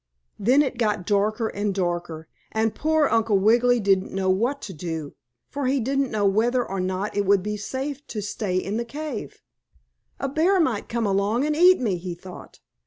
Then 0.39 0.63
it 0.63 0.79
got 0.79 1.05
darker 1.05 1.49
and 1.49 1.75
darker, 1.75 2.27
and 2.51 2.73
poor 2.73 3.07
Uncle 3.07 3.37
Wiggily 3.37 3.79
didn't 3.79 4.11
know 4.11 4.31
what 4.31 4.59
to 4.63 4.73
do, 4.73 5.13
for 5.47 5.67
he 5.67 5.79
didn't 5.79 6.09
know 6.09 6.25
whether 6.25 6.67
or 6.67 6.79
not 6.79 7.15
it 7.15 7.23
would 7.23 7.43
be 7.43 7.55
safe 7.55 8.07
to 8.07 8.19
stay 8.19 8.57
in 8.57 8.77
the 8.77 8.83
cave. 8.83 9.43
"A 10.19 10.27
bear 10.27 10.59
might 10.59 10.89
come 10.89 11.05
along 11.05 11.45
and 11.45 11.55
eat 11.55 11.79
me," 11.79 11.97
he 11.97 12.15
thought. 12.15 12.61